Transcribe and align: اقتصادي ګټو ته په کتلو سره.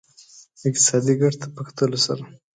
اقتصادي 0.67 1.13
ګټو 1.21 1.37
ته 1.41 1.47
په 1.55 1.61
کتلو 1.67 1.97
سره. 2.05 2.23